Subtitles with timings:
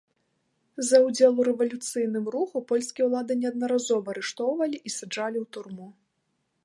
[0.89, 5.87] За ўдзел у рэвалюцыйным руху польскія ўлады неаднаразова арыштоўвалі і саджалі ў турму.